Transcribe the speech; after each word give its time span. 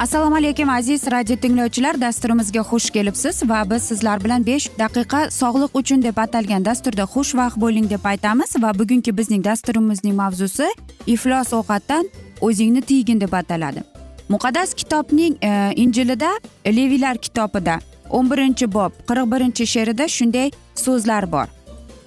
assalomu 0.00 0.36
alaykum 0.36 0.68
aziz 0.68 1.10
radio 1.10 1.36
tinglovchilar. 1.36 2.00
Dasturimizga 2.00 2.60
xush 2.60 2.90
kelibsiz 2.90 3.42
va 3.48 3.70
biz 3.70 3.82
sizlar 3.82 4.24
bilan 4.24 4.46
besh 4.46 4.70
daqiqa 4.78 5.30
sog'liq 5.30 5.70
uchun 5.80 6.02
deb 6.02 6.16
atalgan 6.16 6.64
dasturda 6.64 7.02
xushvaqt 7.02 7.60
bo'ling 7.60 7.90
deb 7.90 8.04
aytamiz 8.04 8.54
va 8.62 8.70
bugungi 8.78 9.16
bizning 9.16 9.44
dasturimizning 9.44 10.14
mavzusi 10.16 10.68
iflos 11.06 11.52
ovqatdan 11.52 12.08
o'zingni 12.40 12.82
tiygin 12.82 13.20
deb 13.20 13.32
ataladi. 13.32 13.82
Muqaddas 14.28 14.74
kitobning 14.74 15.36
e, 15.44 15.72
injilida 15.76 16.30
leviylar 16.66 17.16
kitobida 17.16 17.78
o'n 18.10 18.30
birinchi 18.30 18.72
bob 18.72 18.92
qirq 19.08 19.30
birinchi 19.32 19.66
she'rida 19.66 20.08
shunday 20.08 20.50
so'zlar 20.74 21.32
bor. 21.32 21.46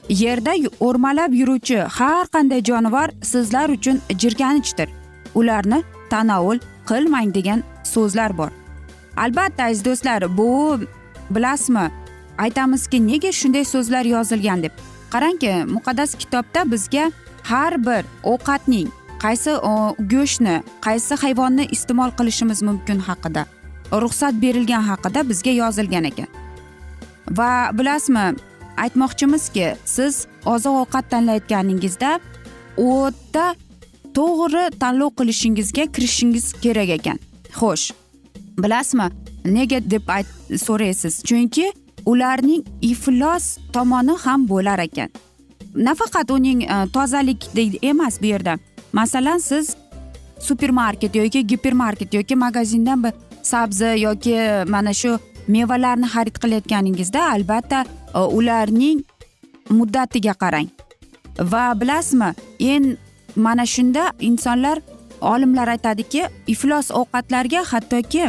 Yerda 0.09 0.53
o'rmalab 0.79 1.31
yuruvchi 1.33 1.77
har 1.77 2.25
qanday 2.25 2.61
jonivor 2.63 3.07
sizlar 3.21 3.69
uchun 3.69 4.01
jirkanchdir 4.21 4.89
ularni 5.35 5.83
tanovul 6.09 6.59
qilmang 6.89 7.33
degan 7.37 7.63
so'zlar 7.83 8.37
bor. 8.37 8.51
Albatta 9.17 9.63
aziz 9.63 9.85
do'stlar 9.85 10.37
bu 10.37 10.79
bilasizmi? 11.29 11.91
Aytamizki 12.37 12.97
nega 13.07 13.31
shunday 13.31 13.65
so'zlar 13.73 14.05
yozilgan 14.05 14.63
deb. 14.63 14.73
Qarangki 15.13 15.53
muqaddas 15.75 16.15
kitobda 16.21 16.71
bizga 16.71 17.11
har 17.43 17.73
bir 17.85 18.03
ovqatning 18.23 18.87
qaysi 19.23 19.51
go'shtni 20.13 20.55
qaysi 20.85 21.13
hayvonni 21.23 21.65
iste'mol 21.75 22.11
qilishimiz 22.19 22.59
mumkin 22.69 22.99
haqida 23.09 23.45
ruxsat 24.03 24.33
berilgan 24.43 24.83
haqida 24.89 25.29
bizga 25.29 25.51
yozilgan 25.51 26.03
ekan. 26.11 26.29
Va 27.37 27.51
bilasizmi 27.77 28.25
aytmoqchimizki 28.83 29.67
siz 29.85 30.27
oziq 30.53 30.73
ovqat 30.83 31.05
tanlayotganingizda 31.13 32.19
o'ta 32.77 33.45
to'g'ri 34.17 34.63
tanlov 34.79 35.15
qilishingizga 35.19 35.85
kirishishingiz 35.95 36.53
kerak 36.63 36.89
ekan. 36.97 37.19
Xo'sh 37.59 37.91
bilasizmi 38.63 39.07
nega 39.45 39.79
deb 39.93 40.09
so'raysiz? 40.65 41.23
Chunki 41.27 41.71
ularning 42.05 42.63
iflos 42.81 43.57
tomoni 43.73 44.15
ham 44.25 44.47
bo'lar 44.47 44.79
ekan. 44.79 45.09
Nafaqat 45.75 46.31
uning 46.31 46.63
e, 46.63 46.87
tozalik 46.93 47.47
emas 47.81 48.21
bu 48.21 48.25
yerda. 48.25 48.57
Masalan 48.93 49.37
siz 49.37 49.75
supermarket 50.39 51.15
yoki 51.15 51.47
gipermarket 51.47 52.13
yoki 52.13 52.35
magazindan 52.35 53.03
bir 53.03 53.13
sabzi 53.41 53.95
yoki 53.97 54.33
e, 54.33 54.63
mana 54.63 54.93
shu 54.93 55.17
mevalarni 55.47 56.05
xarid 56.05 56.37
qilayotganingizda 56.43 57.31
albatta 57.31 57.85
e, 58.15 58.19
ularning 58.19 59.03
muddatiga 59.69 60.33
qarang. 60.33 60.69
Va 61.39 61.73
bilasizmi 61.81 62.33
eng 62.59 62.97
mana 63.35 63.65
shunda 63.65 64.11
insonlar 64.19 64.79
olimlar 65.21 65.67
aytadiki 65.67 66.23
iflos 66.47 66.91
ovqatlarga 66.91 67.63
hattoki 67.71 68.25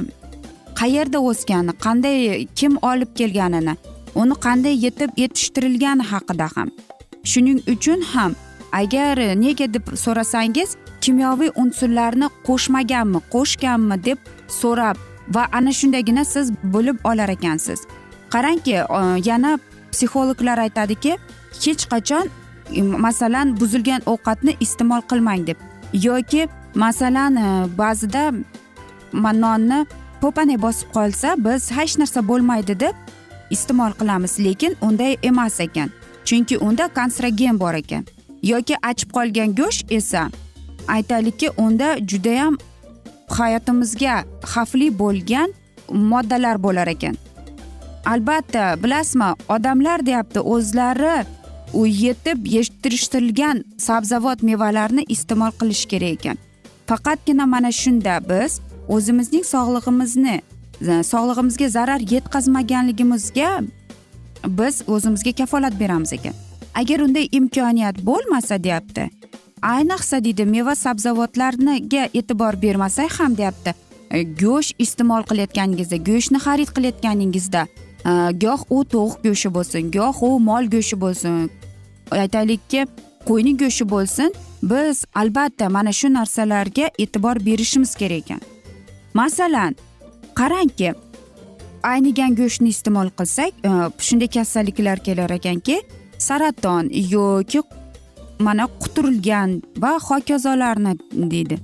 qayerda 0.81 1.19
o'sgani 1.31 1.73
qanday 1.85 2.47
kim 2.59 2.79
olib 2.91 3.11
kelganini 3.19 3.75
uni 4.15 4.35
qanday 4.47 4.75
yetib 4.85 5.11
yetishtirilgani 5.23 6.05
haqida 6.13 6.49
ham. 6.57 6.69
Shuning 7.31 7.61
uchun 7.75 8.01
ham 8.13 8.33
agar 8.73 9.17
nega 9.45 9.67
deb 9.75 9.87
so'rasangiz 10.05 10.77
kimyoviy 11.01 11.51
unsurlarni 11.63 12.29
qo'shmaganmi 12.49 13.21
qo'shganmi 13.35 13.97
deb 14.05 14.19
so'rab 14.61 14.97
va 15.35 15.49
ana 15.59 15.73
shundagina 15.73 16.25
siz 16.25 16.53
bilib 16.75 16.99
olar 17.11 17.29
ekansiz. 17.37 17.81
Qarangki 18.35 18.77
yana 19.29 19.59
psixologlar 19.93 20.59
aytadiki 20.67 21.13
hech 21.65 21.85
qachon 21.93 22.31
masalan 23.07 23.57
buzilgan 23.61 24.03
ovqatni 24.07 24.57
iste'mol 24.61 25.03
qilmang 25.11 25.47
deb. 25.47 25.57
Yoki 25.93 26.49
masalan 26.75 27.37
e, 27.37 27.49
ba'zida 27.79 28.33
nonni 29.13 29.87
po'panay 30.21 30.59
bosib 30.63 30.89
qolsa 30.97 31.35
biz 31.39 31.71
hech 31.71 31.99
narsa 31.99 32.21
bo'lmaydi 32.29 32.81
deb 32.81 32.95
iste'mol 33.51 33.93
qilamiz. 34.01 34.39
Lekin 34.39 34.77
unday 34.81 35.17
emas 35.23 35.61
ekan. 35.61 35.91
Chunki 36.25 36.59
unda 36.59 36.89
konstragen 36.89 37.61
bor 37.61 37.75
ekan. 37.75 38.05
Yoki 38.43 38.75
achib 38.83 39.11
qolgan 39.17 39.55
go'sht 39.55 39.93
esa 39.93 40.31
aytaylikki 40.89 41.51
unda 41.57 41.97
judayam 41.99 42.59
hayotimizga 43.29 44.25
xavfli 44.53 44.89
bo'lgan 44.99 45.53
moddalar 45.91 46.63
bo'lar 46.63 46.89
ekan. 46.89 47.17
Albatta 48.07 48.65
bilasizmi 48.83 49.31
odamlar 49.49 50.07
deyapti 50.07 50.41
o'zlari 50.41 51.25
yetib 51.87 52.47
yetishtirilgan 52.47 53.65
sabzavot 53.79 54.43
mevalarni 54.43 55.05
iste'mol 55.09 55.53
qilish 55.61 55.85
kerak 55.91 56.19
ekan. 56.19 56.39
Faqatgina 56.87 57.47
mana 57.47 57.73
shunda 57.73 58.21
biz 58.29 58.61
o'zimizning 58.89 59.45
sog'lig'imizni 59.55 60.37
sog'lig'imizga 61.13 61.69
zarar 61.69 62.01
yetkazmaganligimizga 62.15 63.51
biz 64.49 64.83
o'zimizga 64.87 65.33
kafolat 65.33 65.81
beramiz 65.81 66.13
ekan. 66.13 66.35
Agar 66.75 67.01
unday 67.01 67.29
imkoniyat 67.33 67.97
bo'lmasa 68.07 68.63
deyapti 68.65 69.11
ayniqsa 69.65 70.21
deydi 70.25 70.45
meva 70.45 70.75
sabzavotlarga 70.75 72.05
e'tibor 72.15 72.63
bermasak 72.63 73.21
ham 73.21 73.37
deyapti 73.37 73.75
e, 74.11 74.23
go'sht 74.43 74.75
iste'mol 74.85 75.25
qilayotganingizda 75.31 75.97
go'shtni 76.09 76.39
xarid 76.47 76.71
qilayotganingizda 76.77 77.63
e, 78.11 78.13
goh 78.45 78.61
u 78.77 78.85
tovuq 78.95 79.23
go'shti 79.27 79.53
bo'lsin 79.57 79.93
goh 79.97 80.23
u 80.29 80.31
mol 80.49 80.69
go'shti 80.75 81.01
bo'lsin 81.05 81.51
aytaylikki 82.23 82.87
qo'yning 83.29 83.59
go'shti 83.63 83.85
bo'lsin 83.95 84.35
biz 84.63 85.05
albatta 85.15 85.69
mana 85.77 85.93
shu 85.93 86.09
narsalarga 86.15 86.87
e'tibor 86.99 87.37
berishimiz 87.47 87.95
kerak 87.95 88.23
ekan. 88.23 88.41
Masalan 89.15 89.77
qarangki 90.39 90.95
aynigan 91.83 92.37
go'shtni 92.41 92.69
iste'mol 92.75 93.09
qilsak 93.19 93.53
e, 93.69 93.73
shunday 94.07 94.29
kasalliklar 94.37 94.99
kelar 95.07 95.31
ekanki 95.31 95.77
saraton 96.19 96.85
yoki 97.17 97.63
mana 98.39 98.67
quturilgan 98.83 99.63
va 99.83 99.93
hokazolarni 100.09 100.93
deydi. 101.33 101.57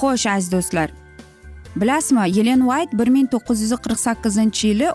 Xo'sh 0.00 0.26
aziz 0.34 0.52
do'stlar 0.52 1.00
bilasizmi 1.76 2.30
yelen 2.38 2.60
white 2.60 2.98
bir 2.98 3.08
ming 3.08 3.28
to'qqiz 3.32 3.62
yuz 3.62 3.72
qirq 3.84 3.98
sakkizinchi 4.06 4.66
yili 4.68 4.88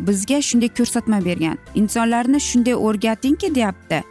bizga 0.00 0.42
shunday 0.42 0.68
ko'rsatma 0.68 1.24
bergan. 1.24 1.58
Insonlarni 1.74 2.40
shunday 2.40 2.74
o'rgatingki 2.74 3.54
deyapti. 3.54 4.02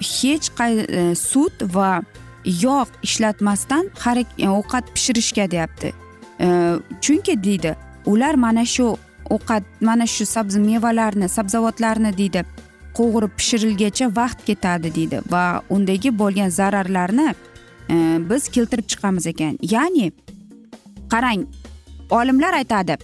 Hech 0.00 0.48
qay 0.58 0.72
e, 0.80 1.14
sut 1.14 1.62
va 1.74 2.02
yog' 2.44 2.98
ishlatmasdan 3.02 3.90
e, 4.38 4.48
ovqat 4.48 4.84
pishirishga 4.94 5.50
deyapti. 5.50 5.92
E, 6.40 6.46
chunki 7.00 7.42
deydi 7.44 7.76
ular 8.06 8.34
mana 8.34 8.64
shu 8.64 8.96
ovqat 9.30 9.62
mana 9.80 10.06
shu 10.06 10.26
sabzi 10.26 10.60
mevalarni 10.60 11.28
sabzavotlarni 11.28 12.16
deydi 12.18 12.44
qovurib 12.94 13.32
pishirilgacha 13.36 14.16
vaqt 14.16 14.44
ketadi 14.46 14.94
deydi 14.94 15.20
va 15.30 15.62
undagi 15.70 16.18
bo'lgan 16.18 16.48
zararlarni 16.48 17.34
e, 17.90 17.94
biz 18.30 18.48
keltirib 18.48 18.86
chiqamiz 18.86 19.26
ekan. 19.26 19.58
Ya'ni 19.62 20.12
qarang 21.12 21.46
olimlar 22.10 22.54
aytadi 22.54 22.96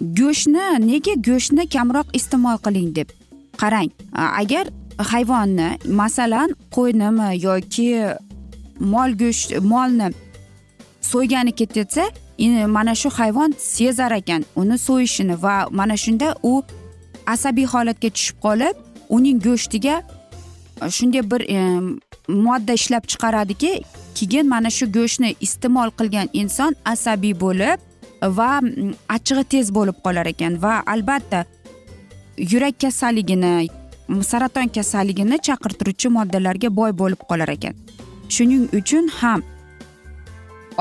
go'shtni 0.00 0.64
nega 0.86 1.14
go'shtni 1.28 1.68
kamroq 1.74 2.08
iste'mol 2.18 2.58
qiling 2.64 2.94
deb 2.94 3.08
qarang. 3.60 3.90
Agar 4.14 4.66
hayvonni 4.98 5.68
masalan 6.02 6.54
qo'ynimi 6.76 7.28
yoki 7.46 7.90
mol 8.80 9.10
go'sht 9.22 9.58
molni 9.60 10.08
so'ygani 11.00 11.52
ketsa 11.52 12.04
mana 12.66 12.94
shu 12.94 13.10
hayvon 13.10 13.54
sezar 13.58 14.12
ekan 14.12 14.44
uni 14.56 14.78
so'yishini 14.78 15.42
va 15.42 15.68
mana 15.70 15.96
shunda 15.96 16.34
u 16.42 16.62
asabiy 17.26 17.66
holatga 17.66 18.08
tushib 18.10 18.36
qolib 18.44 18.76
uning 19.08 19.42
go'shtiga 19.46 20.02
e, 20.82 20.90
shunday 20.90 21.22
bir 21.30 21.42
e, 21.56 21.58
modda 22.28 22.72
ishlab 22.72 23.04
chiqaradiki 23.10 23.72
keyin 24.14 24.48
mana 24.48 24.70
shu 24.70 24.86
go'shtni 24.98 25.34
iste'mol 25.40 25.90
qilgan 25.98 26.28
inson 26.32 26.72
asabiy 26.84 27.34
bo'lib 27.44 27.78
va 28.22 28.60
mm, 28.60 28.94
achchig'i 29.08 29.44
tez 29.44 29.70
bo'lib 29.74 30.00
qolar 30.04 30.26
ekan 30.26 30.62
va 30.62 30.82
albatta 30.86 31.44
yurak 32.52 32.80
kasalligini 32.80 33.68
saraton 34.30 34.68
kasalligini 34.68 35.38
chaqirtiruvchi 35.48 36.08
moddalarga 36.08 36.68
boy 36.80 36.92
bo'lib 36.92 37.22
qolar 37.30 37.48
ekan. 37.48 37.74
Shuning 38.28 38.68
uchun 38.80 39.08
ham 39.20 39.42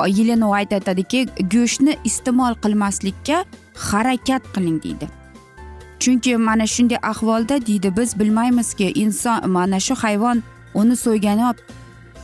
yelena 0.05 0.47
ayt 0.59 0.73
aytadiki 0.73 1.25
go'shtni 1.53 1.97
iste'mol 2.09 2.53
qilmaslikka 2.63 3.45
harakat 3.89 4.43
qiling 4.53 4.83
deydi. 4.83 5.07
Chunki 5.99 6.37
mana 6.37 6.67
shunday 6.67 6.99
ahvolda 7.01 7.65
deydi 7.67 7.97
biz 7.97 8.19
bilmaymizki 8.19 8.91
inson 9.03 9.49
mana 9.49 9.79
shu 9.79 9.95
hayvon 9.95 10.43
uni 10.73 10.95
so'ygani 10.95 11.43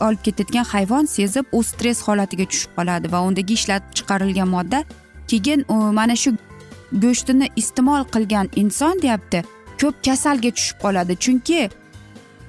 olib 0.00 0.20
ketayotgan 0.26 0.64
hayvon 0.64 1.06
sezib 1.06 1.46
u 1.52 1.62
stress 1.62 2.02
holatiga 2.06 2.44
tushib 2.50 2.70
qoladi 2.78 3.12
va 3.12 3.20
undagi 3.28 3.54
ishlab 3.58 3.82
chiqarilgan 3.96 4.48
modda 4.48 4.84
keyin 5.30 5.64
mana 5.68 6.16
shu 6.16 6.30
go'shtini 7.02 7.48
iste'mol 7.56 8.04
qilgan 8.14 8.48
inson 8.56 9.02
deyapti 9.02 9.42
ko'p 9.80 9.94
kasalga 10.06 10.50
tushib 10.56 10.78
qoladi. 10.84 11.16
Chunki 11.24 11.70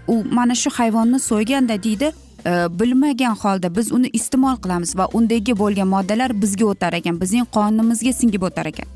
u 0.07 0.23
mana 0.31 0.55
shu 0.55 0.69
hayvonni 0.69 1.19
so'yganda 1.19 1.83
deydi 1.83 2.11
e, 2.45 2.51
bilmagan 2.79 3.35
holda 3.35 3.75
biz 3.75 3.91
uni 3.91 4.09
iste'mol 4.13 4.57
qilamiz 4.63 4.97
va 4.97 5.05
undagi 5.13 5.57
bo'lgan 5.61 5.87
moddalar 5.95 6.41
bizga 6.41 6.65
o'tar 6.73 6.93
ekan 6.99 7.21
bizning 7.21 7.47
qonimizga 7.57 8.13
singib 8.13 8.43
o'tar 8.49 8.65
ekan. 8.73 8.87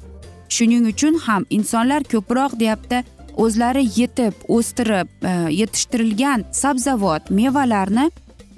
Shuning 0.55 0.87
uchun 0.93 1.19
ham 1.25 1.45
insonlar 1.49 2.03
ko'proq 2.13 2.59
deyapti 2.59 3.03
o'zlari 3.43 3.83
yetib 3.99 4.33
o'stirib 4.55 5.09
e, 5.31 5.33
yetishtirilgan 5.61 6.45
sabzavot 6.61 7.29
mevalarni 7.29 8.09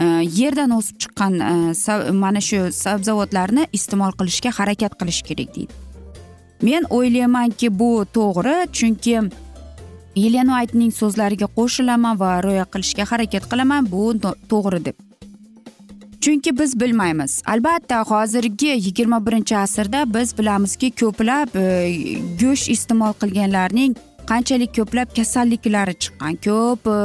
Э, 0.02 0.24
yerdan 0.40 0.72
o'sib 0.74 0.98
chiqqan 1.04 1.34
э, 1.46 2.12
mana 2.24 2.42
shu 2.42 2.60
sabzavotlarni 2.74 3.68
iste'mol 3.78 4.16
qilishga 4.20 4.52
harakat 4.58 4.96
qilish 5.02 5.22
kerak 5.28 5.52
deydi. 5.58 5.76
Men 6.68 6.88
o'ylaymanki 6.98 7.70
bu 7.82 7.90
to'g'ri 8.18 8.56
chunki 8.80 9.16
yelena 10.24 10.58
aytning 10.62 10.92
so'zlariga 11.02 11.52
qo'shilaman 11.60 12.20
va 12.24 12.32
rioya 12.48 12.66
qilishga 12.74 13.06
harakat 13.12 13.48
qilaman 13.52 13.92
bu 13.94 14.04
to'g'ri 14.54 14.82
deb. 14.88 14.98
Chunki 16.24 16.58
biz 16.60 16.80
bilmaymiz. 16.82 17.42
Albatta 17.54 18.02
hozirgi 18.12 18.74
yigirma 18.88 19.26
birinchi 19.28 19.58
asrda 19.58 20.04
biz 20.16 20.38
bilamizki 20.38 20.92
ko'plab 21.02 21.56
e, 21.64 21.66
go'sht 22.42 22.74
iste'mol 22.76 23.14
qilganlarning 23.22 23.98
qanchalik 24.32 24.78
ko'plab 24.78 25.18
kasalliklari 25.18 25.96
chiqqan 26.04 26.44
ko'p 26.46 26.94
e, 26.98 27.00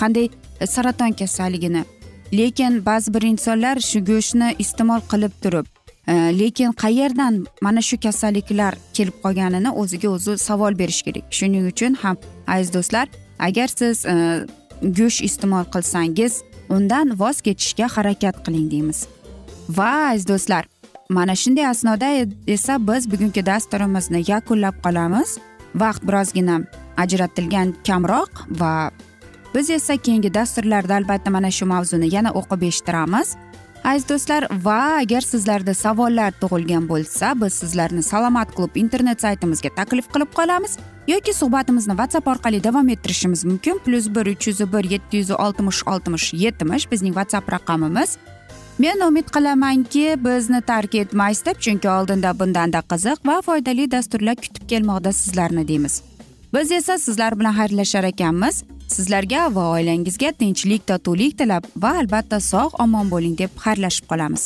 qanday 0.00 0.28
saraton 0.74 1.12
kasalligini 1.22 1.84
lekin 2.32 2.86
ba'zi 2.86 3.14
bir 3.14 3.22
insonlar 3.22 3.80
shu 3.80 4.04
go'shtni 4.04 4.54
iste'mol 4.58 5.00
qilib 5.10 5.34
turib 5.42 5.66
e, 6.06 6.12
lekin 6.12 6.72
qayerdan 6.72 7.44
mana 7.60 7.82
shu 7.82 8.00
kasalliklar 8.00 8.74
kelib 8.94 9.16
qolganini 9.24 9.70
o'ziga 9.70 10.08
o'zi 10.08 10.38
savol 10.38 10.78
berish 10.78 11.02
kerak. 11.02 11.24
Shuning 11.30 11.66
uchun 11.72 11.94
ham 12.02 12.16
aziz 12.46 12.74
do'stlar 12.74 13.06
agar 13.38 13.68
siz 13.68 14.06
e, 14.06 14.14
go'sht 14.82 15.20
iste'mol 15.28 15.64
qilsangiz 15.74 16.42
undan 16.76 17.18
voz 17.20 17.40
kechishga 17.46 17.86
harakat 17.96 18.36
qiling 18.46 18.70
deymiz. 18.70 19.06
Va 19.68 19.90
aziz 20.12 20.26
do'stlar 20.28 20.64
mana 21.08 21.34
shunday 21.42 21.66
asnoda 21.66 22.08
esa 22.46 22.74
biz 22.88 23.10
bugungi 23.12 23.46
dasturimizni 23.46 24.24
yakunlab 24.32 24.76
qolamiz. 24.84 25.38
Vaqt 25.74 26.02
birozgina 26.08 26.56
ajratilgan 26.96 27.74
kamroq 27.86 28.30
va 28.60 28.90
biz 29.54 29.70
esa 29.70 29.96
keyingi 29.96 30.34
dasturlarda 30.34 30.94
albatta 30.94 31.30
mana 31.30 31.50
shu 31.50 31.66
mavzuni 31.66 32.14
yana 32.14 32.30
o'qib 32.40 32.62
eshittiramiz. 32.68 33.36
Aziz 33.84 34.08
do'stlar 34.08 34.46
va 34.64 34.80
agar 35.02 35.24
sizlarda 35.24 35.74
savollar 35.74 36.32
tug'ilgan 36.40 36.88
bo'lsa 36.88 37.32
biz 37.42 37.52
sizlarni 37.62 38.02
salomat 38.02 38.52
klub 38.56 38.76
internet 38.76 39.22
saytimizga 39.24 39.70
taklif 39.76 40.10
qilib 40.14 40.34
qolamiz 40.38 40.76
yoki 41.08 41.32
suhbatimizni 41.34 41.94
whatsapp 42.00 42.26
orqali 42.32 42.64
davom 42.64 42.88
ettirishimiz 42.88 43.44
mumkin. 43.44 43.80
Plyus 43.84 44.06
bir 44.14 44.26
uch 44.32 44.46
yuz 44.48 44.60
bir 44.72 44.84
yetti 44.90 45.16
yuz 45.16 45.30
oltmish 45.30 45.80
oltmish 45.86 46.34
yetmish 46.34 46.90
bizning 46.92 47.14
whatsapp 47.14 47.52
raqamimiz. 47.52 48.18
Men 48.78 49.00
umid 49.08 49.28
qilamanki 49.34 50.16
bizni 50.24 50.60
tark 50.62 50.94
etmaysiz 50.94 51.46
deb 51.46 51.58
chunki 51.64 51.88
oldinda 51.88 52.38
bundanda 52.38 52.80
qiziq 52.92 53.18
va 53.28 53.40
foydali 53.48 53.90
dasturlar 53.90 54.36
kutib 54.36 54.68
kelmoqda 54.68 55.12
sizlarni 55.12 55.68
deymiz. 55.68 56.02
Biz 56.54 56.72
esa 56.72 56.98
sizlar 56.98 57.38
bilan 57.40 57.54
xayrlashar 57.54 58.04
ekanmiz. 58.04 58.64
Sizlarga 59.00 59.46
va 59.56 59.66
oilangizga 59.76 60.30
tinchlik 60.40 60.82
totuvlik 60.90 61.38
tilab 61.40 61.68
va 61.82 61.92
albatta 62.00 62.40
sog' 62.52 62.76
omon 62.84 63.08
bo'ling 63.12 63.36
deb 63.38 63.52
xayrlashib 63.64 64.06
qolamiz. 64.10 64.42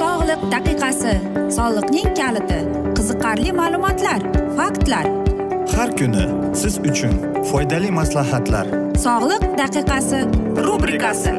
Sog'liq 0.00 0.42
daqiqasi 0.54 1.14
soliqning 1.58 2.10
kaliti 2.20 2.60
qiziqarli 2.98 3.54
ma'lumotlar 3.60 4.26
faktlar. 4.58 5.06
Har 5.76 5.90
kuni 6.00 6.26
siz 6.62 6.80
uchun 6.90 7.14
foydali 7.52 7.94
maslahatlar. 8.00 8.66
Sog'liq 9.06 9.46
daqiqasi 9.62 10.24
rubrikasi 10.66 11.38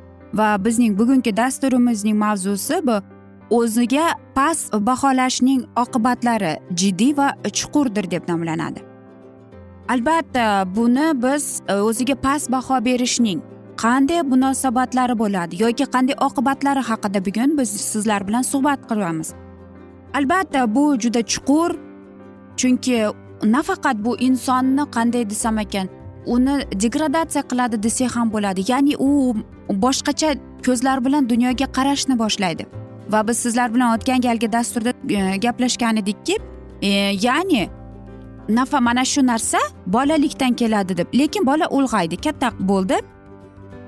Va 0.33 0.65
bizning 0.65 0.97
bugungi 0.99 1.37
dasturimizning 1.37 2.17
mavzusi 2.17 2.81
bu. 2.87 3.01
O'ziga 3.49 4.05
past 4.35 4.73
baholashning 4.73 5.65
oqibatlari 5.75 6.53
jiddiy 6.75 7.17
va 7.17 7.27
chuqurdir 7.57 8.11
deb 8.11 8.29
nomlanadi. 8.29 8.79
Albatta 9.89 10.65
buni 10.75 11.11
biz 11.23 11.61
e, 11.67 11.73
o'ziga 11.73 12.15
past 12.15 12.51
baho 12.51 12.85
berishning 12.85 13.41
qanday 13.83 14.21
munosabatlari 14.31 15.15
bo'ladi 15.21 15.53
yoki 15.63 15.85
qanday 15.93 16.15
oqibatlari 16.27 16.81
haqida 16.89 17.19
bugun 17.27 17.57
biz 17.59 17.69
sizlar 17.91 18.21
bilan 18.27 18.43
suhbat 18.51 18.79
qilamiz 18.89 19.29
albatta 20.17 20.61
bu 20.75 20.83
juda 21.03 21.21
chuqur 21.33 21.71
chunki 22.59 22.97
nafaqat 23.55 23.97
bu 24.05 24.11
insonni 24.27 24.83
qanday 24.95 25.23
desam 25.31 25.57
ekan 25.65 25.87
uni 26.25 26.65
degradatsiya 26.81 27.43
qiladi 27.43 27.83
desak 27.83 28.15
ham 28.15 28.31
bo'ladi. 28.33 28.71
Ya'ni 28.71 28.95
u 28.97 29.35
boshqacha 29.69 30.35
ko'zlar 30.65 31.05
bilan 31.05 31.29
dunyoga 31.29 31.67
qarashni 31.77 32.19
boshlaydi. 32.19 32.65
Va 33.09 33.27
biz 33.27 33.37
sizlar 33.37 33.73
bilan 33.73 33.97
o'tgan 33.97 34.21
galgi 34.21 34.51
dasturda 34.51 34.93
e, 35.09 35.37
gaplashgan 35.37 35.97
edikki 35.97 36.37
e, 36.81 36.89
ya'ni 37.27 37.69
nafa 38.49 38.79
mana 38.79 39.05
shu 39.05 39.27
narsa 39.27 39.57
bolalikdan 39.85 40.53
keladi 40.53 40.97
deb. 40.97 41.07
Lekin 41.13 41.45
bola 41.45 41.67
ulg'aydi 41.77 42.17
katta 42.17 42.51
bo'ldi 42.59 42.97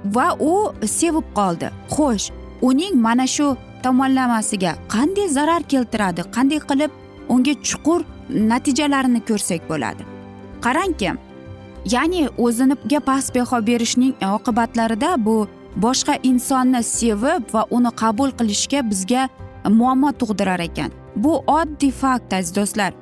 va 0.05 0.27
u 0.39 0.73
sevib 0.85 1.27
qoldi. 1.35 1.69
Xo'sh 1.89 2.31
uning 2.61 2.95
mana 3.01 3.27
shu 3.27 3.57
tomonlamasiga 3.83 4.75
qanday 4.95 5.27
zarar 5.27 5.63
keltiradi 5.73 6.21
qanday 6.35 6.59
qilib 6.69 6.91
unga 7.29 7.53
chuqur 7.69 8.01
natijalarini 8.29 9.21
ko'rsak 9.29 9.69
bo'ladi? 9.69 10.03
Qarangki 10.65 11.11
ya'ni 11.85 12.29
o'ziniga 12.37 12.99
past 12.99 13.35
baho 13.35 13.67
berishning 13.67 14.13
oqibatlarida 14.21 15.25
bu 15.25 15.47
boshqa 15.75 16.17
insonni 16.23 16.83
sevib 16.83 17.53
va 17.53 17.65
uni 17.69 17.91
qabul 18.01 18.31
qilishga 18.39 18.89
bizga 18.89 19.29
muammo 19.69 20.11
tug'dirar 20.11 20.59
ekan. 20.59 20.91
Bu 21.15 21.33
oddiy 21.47 21.91
fakt 21.91 22.33
aziz 22.33 22.55
do'stlar. 22.55 22.93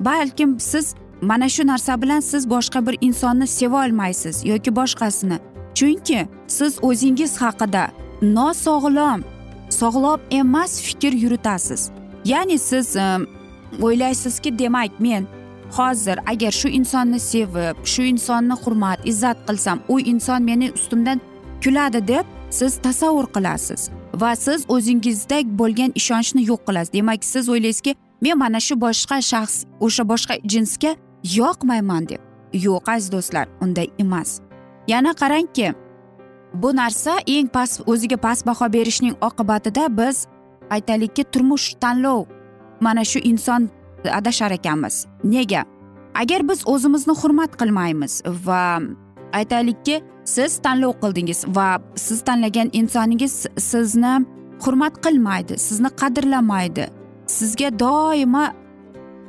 Balkim 0.00 0.60
siz 0.60 0.94
mana 1.20 1.48
shu 1.48 1.66
narsa 1.66 2.02
bilan 2.02 2.20
siz 2.20 2.50
boshqa 2.50 2.86
bir 2.86 2.96
insonni 3.00 3.46
seva 3.46 3.84
olmaysiz 3.84 4.44
yoki 4.44 4.76
boshqasini. 4.76 5.38
Chunki 5.74 6.28
siz 6.46 6.78
o'zingiz 6.82 7.36
haqida 7.42 7.84
nosog'lom 8.22 9.20
sog'lom 9.70 10.20
emas 10.30 10.82
fikr 10.82 11.12
yuritasiz. 11.12 11.90
Ya'ni 12.24 12.58
siz 12.58 12.96
o'ylaysizki 13.82 14.58
demak 14.58 15.00
men 15.00 15.26
hozir 15.76 16.18
agar 16.32 16.52
shu 16.60 16.68
insonni 16.68 17.20
sevib 17.20 17.76
shu 17.92 18.02
insonni 18.12 18.54
hurmat 18.62 18.98
izzat 19.10 19.38
qilsam 19.48 19.78
u 19.88 20.00
inson 20.12 20.42
meni 20.42 20.72
ustimdan 20.78 21.18
kuladi 21.64 22.00
deb 22.08 22.26
siz 22.50 22.72
tasavvur 22.84 23.26
qilasiz 23.34 23.90
va 24.20 24.36
siz 24.36 24.64
o'zingizda 24.68 25.38
bo'lgan 25.60 25.92
ishonchni 26.00 26.42
yo'q 26.50 26.60
qilasiz. 26.66 26.92
Demak 26.92 27.24
siz 27.24 27.48
o'ylaysizki 27.48 27.94
men 28.24 28.38
mana 28.38 28.60
shu 28.66 28.74
boshqa 28.84 29.16
shaxs 29.30 29.56
o'sha 29.80 30.02
boshqa 30.12 30.34
jinsga 30.52 30.92
yoqmayman 31.38 32.08
deb. 32.10 32.20
Yo'q 32.66 32.84
aziz 32.94 33.12
do'stlar 33.14 33.46
unday 33.64 33.88
emas. 33.98 34.30
Yana 34.92 35.12
qarangki 35.20 35.74
bu 36.54 36.76
narsa 36.76 37.12
eng 37.26 37.48
past 37.56 37.80
o'ziga 37.86 38.16
past 38.16 38.46
baho 38.46 38.72
berishning 38.72 39.14
oqibatida 39.28 39.84
biz 39.98 40.26
aytaylikki 40.70 41.24
turmush 41.32 41.66
tanlov 41.82 42.20
mana 42.80 43.04
shu 43.04 43.18
inson 43.18 43.70
adashar 44.10 44.50
ekanmiz. 44.50 45.06
Nega? 45.24 45.64
Agar 46.14 46.48
biz 46.48 46.62
o'zimizni 46.66 47.14
hurmat 47.20 47.56
qilmaymiz 47.60 48.22
va 48.46 48.80
aytaylikki 49.32 50.02
siz 50.24 50.58
tanlov 50.64 50.92
qildingiz 51.02 51.44
va 51.56 51.80
siz 51.96 52.20
tanlagan 52.24 52.68
insoningiz 52.72 53.46
sizni 53.58 54.14
hurmat 54.64 54.94
qilmaydi 55.04 55.58
sizni 55.58 55.90
qadrlamaydi 56.00 56.84
sizga 57.26 57.68
doimo 57.78 58.44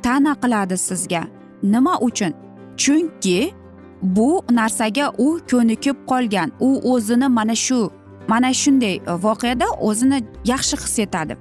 ta'na 0.04 0.34
qiladi 0.42 0.76
sizga. 0.88 1.22
Nima 1.62 1.98
uchun? 2.00 2.32
Chunki 2.76 3.52
bu 4.02 4.42
narsaga 4.50 5.12
u 5.18 5.28
ko'nikib 5.50 5.96
qolgan 6.10 6.52
u 6.60 6.70
o'zini 6.92 7.28
mana 7.28 7.54
shu 7.54 7.90
mana 8.28 8.50
shunday 8.62 8.96
voqeada 9.26 9.66
o'zini 9.88 10.18
yaxshi 10.52 10.76
his 10.84 10.98
etadi. 10.98 11.34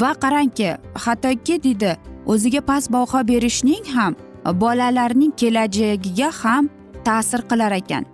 Va 0.00 0.10
qarangki 0.22 0.68
hattoki 1.04 1.62
deydi 1.64 1.92
o'ziga 2.28 2.60
past 2.60 2.92
baho 2.92 3.20
berishning 3.28 3.84
ham 3.96 4.16
bolalarning 4.44 5.32
kelajagiga 5.40 6.30
ham 6.42 6.68
ta'sir 7.04 7.40
qilar 7.50 7.72
ekan. 7.80 8.04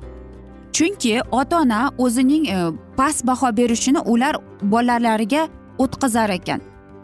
Chunki 0.73 1.21
ota 1.33 1.61
ona 1.63 1.81
o'zining 1.99 2.47
e, 2.47 2.59
past 2.97 3.27
baho 3.27 3.57
berishini 3.57 4.01
ular 4.13 4.37
bolalariga 4.63 5.49
o'tkazar 5.79 6.31
ekan. 6.31 6.61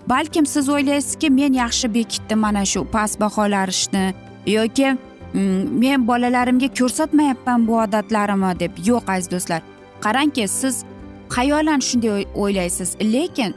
Balkim 0.09 0.47
siz 0.47 0.69
o'ylaysizki 0.69 1.31
men 1.31 1.53
yaxshi 1.53 1.95
bekitdim 1.95 2.39
mana 2.39 2.65
shu 2.65 2.85
past 2.85 3.21
baholarishni 3.21 4.15
yoki 4.47 4.89
mm, 5.35 5.63
men 5.83 6.07
bolalarimga 6.09 6.69
ko'rsatmayapman 6.79 7.67
bu 7.69 7.79
odatlarimni 7.85 8.61
deb. 8.61 8.73
Yo'q 8.87 9.05
aziz 9.15 9.31
do'stlar. 9.31 9.63
Qarangki 10.05 10.49
siz 10.49 10.85
xayolan 11.37 11.81
shunday 11.89 12.25
o'ylaysiz. 12.35 12.97
Lekin 13.15 13.55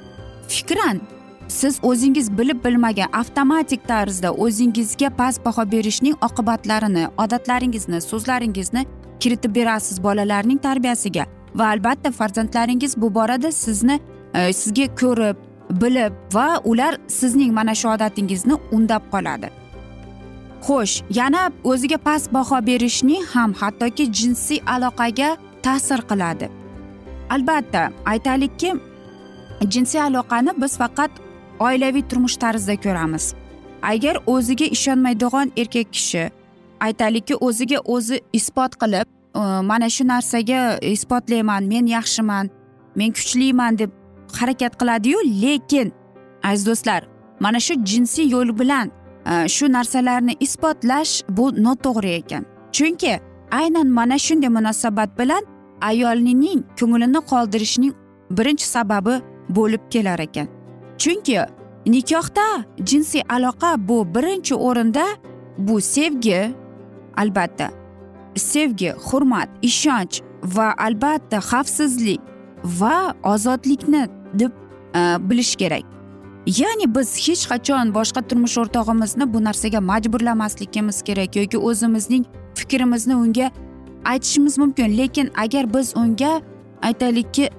fikran 0.47 1.01
siz 1.47 1.79
o'zingiz 1.83 2.37
bilib 2.37 2.65
bilmagan 2.65 3.09
avtomatik 3.13 3.87
tarzda 3.87 4.31
o'zingizga 4.31 5.09
past 5.09 5.45
baho 5.45 5.71
berishning 5.71 6.15
oqibatlarini 6.27 7.07
odatlaringizni 7.17 8.01
so'zlaringizni 8.01 8.85
kiritib 9.19 9.55
berasiz 9.55 10.03
bolalarning 10.03 10.61
tarbiyasiga. 10.61 11.25
Va 11.55 11.67
albatta 11.67 12.11
farzandlaringiz 12.11 12.97
bu 12.97 13.15
borada 13.15 13.51
sizni 13.51 13.99
e, 14.33 14.53
sizga 14.53 14.87
ko'rib 14.95 15.37
bilib 15.81 16.13
va 16.33 16.61
ular 16.63 16.97
sizning 17.07 17.53
mana 17.53 17.75
shu 17.75 17.89
odatingizni 17.89 18.55
undab 18.71 19.03
qoladi. 19.11 19.49
Xo'sh 20.65 21.03
yana 21.19 21.51
o'ziga 21.63 21.97
past 21.97 22.33
baho 22.33 22.65
berishning 22.65 23.23
ham 23.33 23.53
hattoki 23.53 24.11
jinsiy 24.11 24.59
aloqaga 24.75 25.37
ta'sir 25.63 25.99
qiladi. 26.09 26.49
Albatta 27.29 27.91
aytaylikki 28.05 28.73
jinsiy 29.73 30.01
aloqani 30.01 30.51
biz 30.61 30.77
faqat 30.77 31.11
oilaviy 31.65 32.03
turmush 32.09 32.37
tarzida 32.43 32.75
ko'ramiz. 32.85 33.25
Agar 33.91 34.15
o'ziga 34.33 34.65
ishonmaydigan 34.75 35.51
erkak 35.61 35.93
kishi 35.95 36.23
aytaylikki 36.85 37.35
o'ziga 37.47 37.79
o'zi 37.95 38.21
isbot 38.39 38.73
qilib 38.81 39.07
mana 39.71 39.89
shu 39.95 40.03
narsaga 40.07 40.61
isbotlayman 40.95 41.63
men 41.71 41.85
yaxshiman 41.95 42.49
men 42.95 43.11
kuchliman 43.17 43.79
deb 43.81 43.91
harakat 44.39 44.73
qiladiyu 44.81 45.19
lekin 45.43 45.93
aziz 46.43 46.65
do'stlar 46.67 47.01
mana 47.39 47.59
shu 47.59 47.73
jinsiy 47.89 48.27
yo'l 48.35 48.59
bilan 48.59 48.91
e, 49.25 49.47
shu 49.55 49.65
narsalarni 49.71 50.33
isbotlash 50.39 51.23
bu 51.29 51.45
noto'g'ri 51.65 52.11
ekan. 52.19 52.43
Chunki 52.75 53.19
aynan 53.51 53.87
mana 53.87 54.17
shunday 54.25 54.49
munosabat 54.57 55.09
bilan 55.19 55.43
ayolning 55.81 56.63
ko'nglini 56.79 57.21
qoldirishning 57.31 57.93
birinchi 58.37 58.65
sababi 58.75 59.15
bo'lib 59.49 59.83
kelar 59.93 60.19
ekan. 60.19 60.47
Chunki 61.03 61.39
nikohda 61.85 62.63
jinsiy 62.85 63.21
aloqa 63.29 63.87
bu 63.87 64.15
birinchi 64.15 64.55
o'rinda 64.55 65.05
bu 65.57 65.81
sevgi 65.81 66.55
albatta. 67.17 67.67
Sevgi 68.35 68.91
hurmat 68.91 69.49
ishonch 69.61 70.21
va 70.43 70.73
albatta 70.77 71.37
xavfsizlik 71.37 72.21
va 72.63 73.15
ozodlikni 73.23 74.07
deb 74.33 74.51
e, 74.95 74.99
bilish 75.29 75.55
kerak. 75.55 75.83
Ya'ni 76.59 76.95
biz 76.95 77.09
hech 77.27 77.43
qachon 77.51 77.93
boshqa 77.97 78.21
turmush 78.27 78.57
o'rtog'imizni 78.57 79.33
bu 79.33 79.43
narsaga 79.43 79.79
majburlamasligimiz 79.81 81.01
kerak 81.01 81.35
yoki 81.35 81.57
o'zimizning 81.57 82.23
fikrimizni 82.55 83.15
unga 83.15 83.51
aytishimiz 84.05 84.57
mumkin. 84.57 84.97
Lekin 84.97 85.31
agar 85.43 85.73
biz 85.73 85.97
unga 85.97 86.41
aytaylikki 86.81 87.49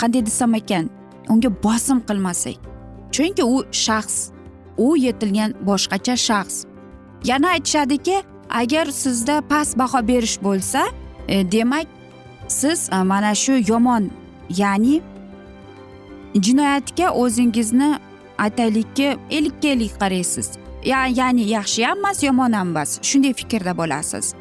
qanday 0.00 0.26
desam 0.26 0.54
ekan 0.54 0.90
unga 1.28 1.50
bosim 1.62 2.00
qilmasak 2.08 2.67
chunki 3.12 3.44
u 3.44 3.64
shaxs 3.72 4.30
u 4.78 4.96
yetilgan 4.96 5.54
boshqacha 5.66 6.16
shaxs. 6.16 6.64
Yana 7.24 7.48
aytishadiki 7.48 8.22
agar 8.50 8.86
sizda 8.86 9.40
past 9.40 9.78
baho 9.78 10.08
berish 10.08 10.38
bo'lsa 10.42 10.86
e, 11.28 11.52
demak 11.52 11.86
siz 12.48 12.88
e, 12.92 13.02
mana 13.02 13.34
shu 13.34 13.52
yomon 13.68 14.10
ya'ni 14.48 15.02
jinoyatga 16.34 17.10
o'zingizni 17.10 17.98
aytaylikki 18.38 19.16
ellikka 19.30 19.68
ellik 19.68 20.00
qaraysiz 20.00 20.50
ya'ni 20.84 21.48
yaxshi 21.50 21.84
ham 21.86 21.98
emas 21.98 22.22
yomon 22.22 22.52
ham 22.52 22.68
emas. 22.68 22.98
Shunday 23.02 23.32
fikrda 23.32 23.76
bo'lasiz. 23.76 24.34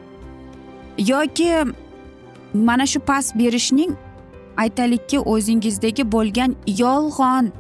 Yoki 0.98 1.52
mana 2.54 2.86
shu 2.86 3.00
past 3.00 3.36
berishning 3.40 3.92
aytaylikki 4.58 5.20
o'zingizdagi 5.20 6.12
bo'lgan 6.12 6.56
yolg'on 6.68 7.52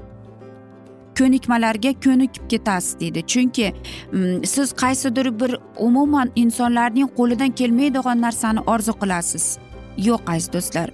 ko'nikmalarga 1.19 1.91
ko'nikib 2.05 2.49
ketasiz 2.49 2.99
deydi. 2.99 3.23
Chunki 3.27 3.73
mm, 4.11 4.45
siz 4.45 4.73
qaysidir 4.73 5.39
bir 5.39 5.57
umuman 5.77 6.31
insonlarning 6.35 7.09
qo'lidan 7.17 7.51
kelmaydigan 7.59 8.21
narsani 8.21 8.59
orzu 8.59 8.93
qilasiz. 9.01 9.57
Yo'q 9.97 10.21
aziz 10.33 10.53
do'stlar. 10.53 10.89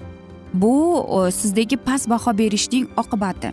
Bu 0.54 0.74
sizdagi 1.32 1.78
past 1.78 2.10
baho 2.10 2.38
berishning 2.38 2.88
oqibati. 2.98 3.52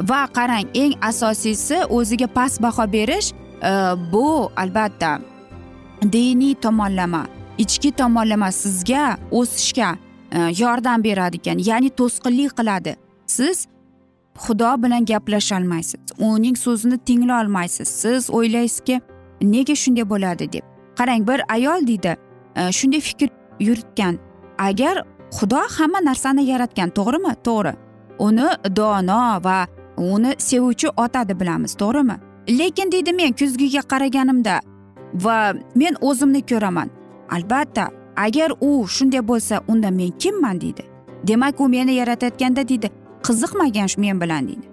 Va 0.00 0.26
qarang 0.36 0.66
eng 0.74 0.94
asosiysi 1.00 1.84
o'ziga 1.88 2.26
past 2.26 2.62
baho 2.62 2.92
berish 2.92 3.32
e, 3.62 3.70
bu 4.12 4.50
albatta 4.56 5.20
diniy 6.02 6.54
tomonlama 6.54 7.26
ichki 7.58 7.92
tomonlama 7.92 8.52
sizga 8.52 9.16
o'sishga 9.30 9.96
e, 10.32 10.38
yordam 10.62 11.04
beradi 11.04 11.36
ekan. 11.36 11.58
Ya'ni 11.58 11.90
to'sqinlik 11.90 12.52
qiladi. 12.58 12.96
Siz 13.26 13.66
xudo 14.36 14.82
bilan 14.82 15.04
gaplasholmaysiz. 15.04 16.00
Uning 16.18 16.56
so'zini 16.56 16.98
tingla 16.98 17.40
olmaysiz. 17.42 17.88
Siz 17.88 18.30
o'ylaysizki 18.30 19.00
nega 19.42 19.74
shunday 19.74 20.10
bo'ladi 20.10 20.52
deb. 20.52 20.64
Qarang 20.98 21.28
bir 21.28 21.40
ayol 21.48 21.86
deydi 21.86 22.16
e, 22.56 22.72
shunday 22.72 23.00
fikr 23.00 23.28
yuritgan. 23.60 24.18
Agar 24.58 25.02
xudo 25.30 25.60
hamma 25.78 26.00
narsani 26.04 26.44
yaratgan 26.44 26.90
to'g'rimi? 26.90 27.34
To'g'ri. 27.44 27.72
Uni 28.18 28.48
dono 28.76 29.40
va 29.44 29.66
uni 29.96 30.34
sevuvchi 30.38 30.88
ota 30.96 31.28
deb 31.28 31.40
bilamiz 31.40 31.74
to'g'rimi? 31.74 32.16
Lekin 32.58 32.92
deydi 32.92 33.12
men 33.12 33.32
kuzgiga 33.32 33.82
qaraganimda 33.92 34.60
va 35.14 35.52
men 35.74 35.94
o'zimni 36.00 36.42
ko'raman. 36.50 36.90
Albatta 37.30 37.90
agar 38.16 38.52
u 38.60 38.86
shunday 38.88 39.28
bo'lsa 39.28 39.60
unda 39.68 39.90
men 39.90 40.10
kimman? 40.10 40.60
deydi. 40.60 40.82
Demak 41.28 41.60
u 41.60 41.68
meni 41.68 41.94
yaratayotganda 41.94 42.68
deydi. 42.68 42.90
Qiziqmagan 43.26 43.88
men 43.98 44.20
bilan 44.20 44.48
deydi. 44.48 44.66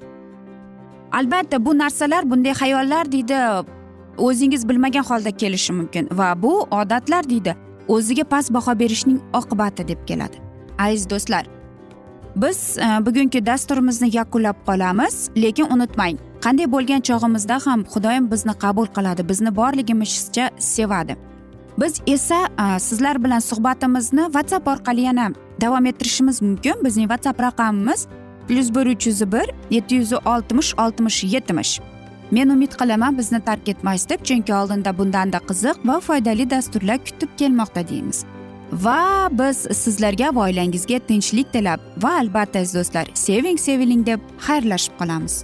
Albatta 1.11 1.65
bu 1.65 1.77
narsalar 1.77 2.29
bunday 2.31 2.53
xayollar 2.61 3.11
deydi 3.11 3.37
o'zingiz 4.17 4.69
bilmagan 4.69 5.03
holda 5.03 5.31
kelishi 5.31 5.73
mumkin 5.73 6.09
va 6.11 6.33
bu 6.43 6.53
odatlar 6.61 7.29
deydi 7.29 7.55
o'ziga 7.87 8.23
past 8.23 8.53
baho 8.53 8.79
berishning 8.79 9.19
oqibati 9.33 9.87
deb 9.87 10.07
keladi. 10.07 10.37
Aziz 10.79 11.09
do'stlar 11.09 11.45
biz 12.35 12.77
e, 12.77 13.05
bugungi 13.05 13.45
dasturimizni 13.45 14.09
yakunlab 14.17 14.55
qolamiz 14.67 15.29
lekin 15.37 15.67
unutmang 15.75 16.17
qanday 16.41 16.67
bo'lgan 16.71 17.01
chog'imizda 17.09 17.59
ham 17.65 17.85
xudoyim 17.93 18.31
bizni 18.31 18.53
qabul 18.63 18.87
qiladi 18.95 19.29
bizni 19.29 19.55
borligimizcha 19.55 20.49
sevadi. 20.59 21.15
Biz 21.77 22.01
esa 22.07 22.39
e, 22.63 22.79
sizlar 22.79 23.23
bilan 23.23 23.39
suhbatimizni 23.39 24.23
whatsapp 24.35 24.67
orqali 24.67 25.01
yana 25.01 25.31
davom 25.61 25.85
ettirishimiz 25.85 26.41
mumkin. 26.41 26.75
Bizning 26.85 27.07
whatsapp 27.11 27.41
raqamimiz 27.41 28.07
plyus 28.47 28.75
bir 28.75 28.85
uch 28.95 29.07
yuz 29.07 29.21
bir 29.31 29.47
yetti 29.69 29.95
yuz 29.95 30.13
oltmish 30.13 30.73
oltmish 30.77 31.23
yetmish 31.23 31.79
men 32.31 32.49
umid 32.49 32.73
qilaman 32.81 33.17
bizni 33.17 33.39
tark 33.45 33.69
etmaysiz 33.69 34.09
deb 34.09 34.23
chunki 34.25 34.53
oldinda 34.53 34.97
bundanda 34.97 35.37
qiziq 35.49 35.77
va 35.85 35.99
foydali 35.99 36.49
dasturlar 36.49 36.97
kutib 36.97 37.29
kelmoqda 37.37 37.87
deymiz. 37.89 38.25
Va 38.71 39.29
biz 39.31 39.57
sizlarga 39.83 40.35
va 40.35 40.47
oilangizga 40.47 40.99
tinchlik 41.09 41.53
tilab 41.53 41.79
va 42.03 42.11
albatta 42.19 42.59
aziz 42.59 42.75
do'stlar 42.79 43.11
seving 43.13 43.59
seviling 43.67 44.05
deb 44.05 44.19
xayrlashib 44.47 44.93
qolamiz. 44.99 45.43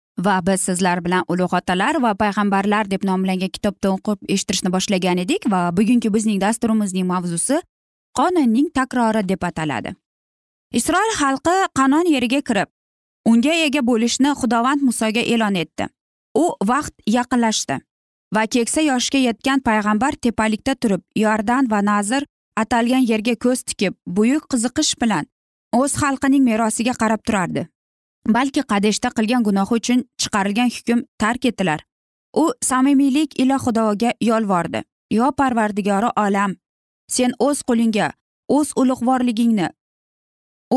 Va 0.25 0.39
biz 0.47 0.61
sizlar 0.67 1.01
bilan 1.05 1.23
ulug' 1.27 1.53
otalar 1.59 1.99
va 2.03 2.11
payg'ambarlar 2.21 2.89
deb 2.91 3.03
nomlangan 3.09 3.51
kitobni 3.55 3.89
o'qib 3.95 4.19
eshittirishni 4.33 4.71
boshlagan 4.75 5.21
edik 5.23 5.47
va 5.53 5.61
bugungi 5.77 6.13
bizning 6.15 6.41
dasturimizning 6.41 7.07
mavzusi 7.13 7.61
qonunning 8.19 8.69
takrori 8.73 9.23
deb 9.31 9.43
ataladi. 9.49 9.95
Isroil 10.79 11.13
xalqi 11.21 11.55
qanon 11.79 12.11
yeriga 12.15 12.41
kirib 12.49 12.69
unga 13.31 13.53
ega 13.67 13.81
bo'lishni 13.89 14.35
xudovand 14.41 14.81
musoga 14.87 15.21
e'lon 15.33 15.55
etdi. 15.63 15.87
U 16.43 16.45
vaqt 16.71 16.93
yaqinlashdi 17.17 17.79
va 18.35 18.43
keksa 18.55 18.81
yoshga 18.81 19.19
yetgan 19.27 19.59
payg'ambar 19.67 20.15
tepalikda 20.25 20.75
turib 20.75 21.03
yordan 21.23 21.67
va 21.71 21.81
nazir 21.91 22.25
atalgan 22.63 23.03
yerga 23.11 23.35
ko'z 23.45 23.63
tikib 23.69 23.93
buyuk 24.17 24.47
qiziqish 24.53 24.93
bilan 25.01 25.27
o'z 25.79 25.95
xalqining 26.01 26.43
merosiga 26.43 26.93
qarab 27.01 27.21
turardi. 27.27 27.67
Balki 28.27 28.61
qadeshda 28.71 29.09
qilgan 29.17 29.43
gunohi 29.43 29.73
uchun 29.79 30.03
chiqarilgan 30.21 30.69
hukm 30.75 30.99
tark 31.17 31.45
etilar 31.45 31.79
u 32.35 32.51
samimiylik 32.63 33.39
ila 33.39 33.57
xudoga 33.57 34.11
yolvordi. 34.21 34.83
Yo 35.11 35.31
parvardigori 35.31 36.09
olam 36.17 36.55
sen 37.11 37.31
o'z 37.39 37.63
qo'lingga 37.67 38.11
o'z 38.47 38.69
ulug'vorligingni 38.81 39.67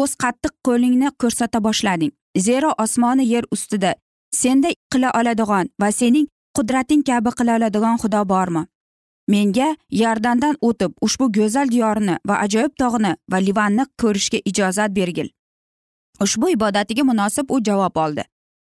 o'z 0.00 0.16
qattiq 0.22 0.54
qo'lingni 0.66 1.10
ko'rsata 1.20 1.62
boshlading. 1.66 2.12
Zero 2.38 2.70
osmoni 2.78 3.24
yer 3.32 3.44
ustida 3.54 3.94
senda 4.34 4.70
qila 4.92 5.10
oladigan 5.18 5.70
va 5.80 5.92
sening 5.92 6.26
qudrating 6.58 7.02
kabi 7.06 7.30
qila 7.38 7.56
oladigan 7.58 7.98
xudo 8.02 8.24
bormi? 8.32 8.62
Menga 9.32 9.68
yardandan 9.90 10.56
o'tib 10.68 10.92
ushbu 11.06 11.30
go'zal 11.36 11.70
diyorni 11.74 12.18
va 12.28 12.34
ajoyib 12.44 12.74
tog'ni 12.80 13.12
va 13.30 13.38
livanni 13.46 13.84
ko'rishga 14.02 14.38
ijozat 14.50 14.90
bergil. 14.98 15.28
Ushbu 16.20 16.48
ibodatiga 16.48 17.04
munosib 17.04 17.50
u 17.50 17.60
javob 17.60 17.96
oldi. 17.96 18.24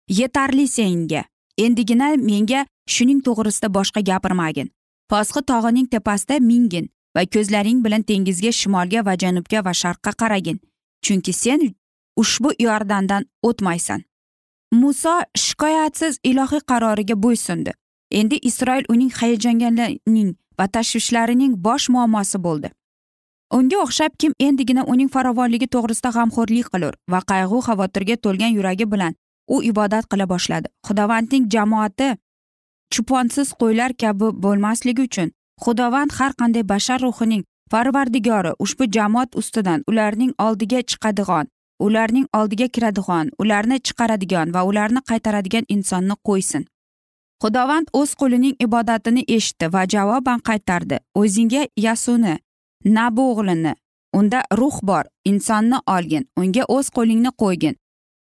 Yetarli 0.08 0.68
senga. 0.68 1.24
Endigina 1.58 2.16
menga 2.16 2.66
shuning 2.88 3.22
to'g'risida 3.26 3.68
boshqa 3.74 4.00
gapirmagin. 4.00 4.70
Posqi 5.08 5.42
tog'ining 5.50 5.88
tepasida 5.90 6.38
mingin 6.40 6.88
va 7.16 7.24
ko'zlaring 7.34 7.84
bilan 7.84 8.04
dengizga 8.08 8.52
shimolga 8.52 9.04
va 9.06 9.16
janubga 9.22 9.64
va 9.64 9.72
sharqqa 9.82 10.12
qaragin. 10.20 10.60
Chunki 11.04 11.32
sen 11.32 11.74
ushbu 12.16 12.52
yordandan 12.58 13.24
o'tmaysan. 13.42 14.04
Muso 14.72 15.14
shikoyatsiz 15.44 16.18
ilohiy 16.24 16.60
qaroriga 16.70 17.14
bo'ysundi. 17.24 17.72
Endi 18.10 18.36
isroil 18.42 18.84
uning 18.88 19.12
hayajonlarining 19.18 20.34
va 20.58 20.66
tashvishlarining 20.74 21.54
bosh 21.66 21.88
muammosi 21.88 22.38
bo'ldi. 22.46 22.70
Unga 23.52 23.76
o'xshab 23.84 24.12
kim 24.18 24.32
endigina 24.46 24.82
uning 24.92 25.08
farovonligi 25.14 25.66
to'g'risida 25.74 26.10
g'amxo'rlik 26.16 26.68
qilur 26.74 26.94
va 27.12 27.20
qayg'u 27.30 27.58
xavotirga 27.68 28.16
to'lgan 28.24 28.52
yuragi 28.58 28.86
bilan 28.92 29.14
u 29.54 29.62
ibodat 29.70 30.04
qila 30.10 30.26
boshladi. 30.32 30.68
Xudovandning 30.86 31.44
jamoati 31.54 32.08
chuponsiz 32.92 33.48
qo'ylar 33.60 33.90
kabi 34.02 34.28
bo'lmasligi 34.44 35.02
uchun 35.08 35.28
xudovand 35.64 36.10
har 36.18 36.32
qanday 36.40 36.64
bashar 36.72 37.00
ruhining 37.06 37.42
parvardigori 37.72 38.52
ushbu 38.64 38.84
jamoat 38.96 39.36
ustidan 39.40 39.84
ularning 39.90 40.32
oldiga 40.46 40.80
chiqadigan 40.90 41.46
ularning 41.86 42.26
oldiga 42.38 42.68
kiradigan 42.74 43.30
ularni 43.42 43.76
chiqaradigan 43.86 44.54
va 44.54 44.62
ularni 44.70 45.00
qaytaradigan 45.10 45.64
insonni 45.68 46.14
qo'ysin. 46.28 46.64
Xudovand 47.42 47.86
o'z 48.00 48.10
qulining 48.20 48.54
ibodatini 48.66 49.22
eshitdi 49.36 49.66
va 49.74 49.82
javoban 49.94 50.40
qaytardi. 50.48 50.96
O'zingga 51.20 51.62
yasuni 51.86 52.34
nabi 52.84 53.20
o'g'lini 53.20 53.74
unda 54.12 54.42
ruh 54.58 54.78
bor 54.82 55.04
insonni 55.24 55.78
olgin 55.86 56.24
unga 56.36 56.64
o'z 56.68 56.90
qo'lingni 56.96 57.30
qo'ygin. 57.42 57.74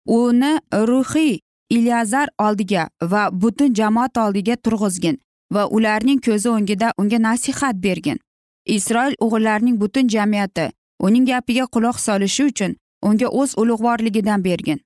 Uni 0.08 0.60
ruhiy 0.74 1.40
ilyazar 1.70 2.30
oldiga 2.40 2.90
va 3.02 3.30
butun 3.32 3.74
jamoat 3.74 4.18
oldiga 4.18 4.56
turg'izgin 4.56 5.18
va 5.54 5.68
ularning 5.68 6.20
ko'zi 6.26 6.50
o'ngida 6.50 6.94
unga 6.98 7.20
nasihat 7.20 7.76
bergin. 7.76 8.20
Isroil 8.66 9.14
o'g'illarining 9.20 9.80
butun 9.82 10.08
jamiyati 10.08 10.72
uning 11.00 11.26
gapiga 11.28 11.66
quloq 11.74 11.98
solishi 12.00 12.44
uchun 12.52 12.76
unga 13.02 13.28
o'z 13.28 13.58
ulug'vorligidan 13.58 14.44
bergin. 14.44 14.80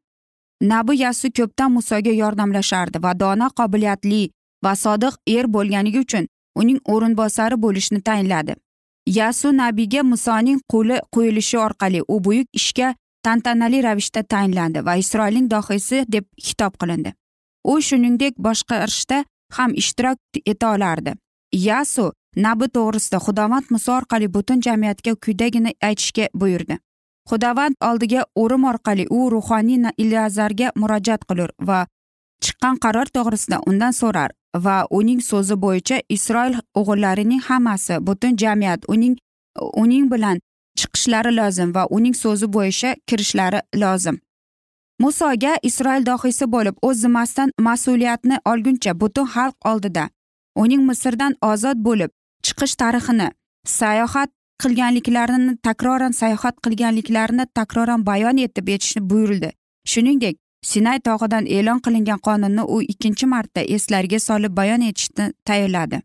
Nabi 0.62 1.00
yasu 1.02 1.32
ko'pdan 1.38 1.72
musoga 1.72 2.12
yordamlashardi 2.12 3.04
va 3.04 3.20
dono 3.20 3.48
qobiliyatli 3.60 4.30
va 4.64 4.74
sodiq 4.76 5.14
er 5.36 5.46
bo'lganligi 5.56 6.00
uchun 6.06 6.28
uning 6.56 6.80
o'rinbosari 6.94 7.62
bo'lishni 7.64 8.02
tayinladi. 8.02 8.56
Yasu 9.18 9.52
nabiyga 9.58 10.04
musoning 10.04 10.60
qo'li 10.72 10.98
qo'yilishi 11.16 11.58
orqali 11.58 12.02
u 12.14 12.16
buyuk 12.26 12.48
ishga 12.60 12.96
tantanali 13.26 13.82
ravishda 13.88 14.24
tayinlandi 14.34 14.86
va 14.88 14.96
isroilning 15.04 15.48
dohiysi 15.54 16.04
deb 16.16 16.26
xitob 16.48 16.78
qilindi. 16.82 17.14
U 17.72 17.82
shuningdek 17.88 18.38
boshqarishda 18.46 19.24
ham 19.58 19.74
ishtirok 19.82 20.18
eta 20.46 20.74
olardi. 20.76 21.14
Yasu 21.54 22.12
nabi 22.46 22.66
to'g'risida 22.76 23.20
xudovand 23.26 23.72
muso 23.74 23.92
orqali 24.00 24.28
butun 24.36 24.62
jamiyatga 24.68 25.16
quyidagini 25.24 25.74
aytishga 25.90 26.30
buyurdi. 26.42 26.78
Xudovand 27.30 27.76
oldiga 27.90 28.26
o'rim 28.36 28.64
orqali 28.72 29.06
u 29.10 29.30
ruhoniy 29.34 29.90
ilazarga 30.04 30.72
murojaat 30.76 31.26
qilur 31.30 31.50
va 31.70 31.80
chiqqan 32.44 32.76
qaror 32.84 33.08
to'g'risida 33.16 33.58
undan 33.70 33.94
so'rar. 34.02 34.32
Va 34.56 34.88
uning 34.90 35.22
so'zi 35.22 35.56
bo'yicha 35.62 36.02
isroil 36.10 36.56
o'g'illarining 36.80 37.42
hammasi 37.42 38.00
butun 38.08 38.38
jamiyat 38.38 38.82
uning 38.88 39.18
uning 39.84 40.12
bilan 40.12 40.40
chiqishlari 40.80 41.36
lozim 41.36 41.76
va 41.76 41.84
uning 41.90 42.16
so'zi 42.16 42.48
bo'yicha 42.54 42.96
kirishlari 43.08 43.62
lozim. 43.76 44.20
Musoga 45.00 45.54
isroil 45.64 46.06
dohiysi 46.06 46.46
bo'lib 46.52 46.76
o'z 46.82 46.98
zimmasidan 47.02 47.50
mas'uliyatni 47.68 48.38
olguncha 48.52 49.00
butun 49.02 49.28
xalq 49.36 49.56
oldida 49.72 50.10
uning 50.56 50.82
misrdan 50.90 51.36
ozod 51.52 51.78
bo'lib 51.88 52.12
chiqish 52.46 52.76
tarixini 52.82 53.30
sayohat 53.78 54.30
qilganliklarini 54.64 55.54
takroran 55.68 56.12
sayohat 56.22 56.56
qilganliklarini 56.66 57.46
takroran 57.60 58.06
bayon 58.10 58.38
etib 58.46 58.68
etishni 58.76 59.02
buyurildi 59.10 59.50
shuningdek 59.92 60.36
sinay 60.64 61.00
tog'idan 61.00 61.46
e'lon 61.46 61.80
qilingan 61.86 62.20
qonunni 62.28 62.64
u 62.76 62.82
ikkinchi 62.82 63.26
marta 63.26 63.62
eslariga 63.62 64.20
solib 64.20 64.54
bayon 64.62 64.82
etishni 64.82 65.34
tayinladi 65.46 66.02